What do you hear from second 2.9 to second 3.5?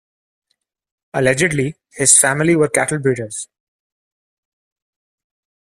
breeders.